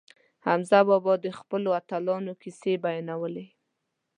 [0.47, 3.47] حمزه بابا د خپلو اتلانو کیسې بیانولې.